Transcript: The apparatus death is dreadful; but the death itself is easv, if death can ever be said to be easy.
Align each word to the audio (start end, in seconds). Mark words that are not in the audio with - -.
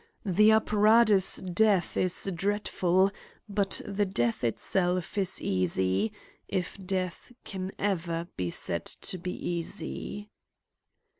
The 0.25 0.49
apparatus 0.53 1.35
death 1.35 1.95
is 1.95 2.27
dreadful; 2.33 3.11
but 3.47 3.81
the 3.85 4.07
death 4.07 4.43
itself 4.43 5.15
is 5.15 5.33
easv, 5.43 6.09
if 6.47 6.75
death 6.83 7.31
can 7.43 7.71
ever 7.77 8.27
be 8.35 8.49
said 8.49 8.85
to 8.85 9.19
be 9.19 9.31
easy. 9.33 10.31